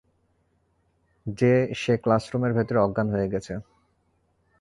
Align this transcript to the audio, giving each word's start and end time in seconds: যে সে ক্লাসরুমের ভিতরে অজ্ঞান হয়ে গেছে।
যে 1.25 1.51
সে 1.73 1.93
ক্লাসরুমের 1.97 2.51
ভিতরে 2.53 2.79
অজ্ঞান 2.79 3.07
হয়ে 3.09 3.31
গেছে। 3.33 3.53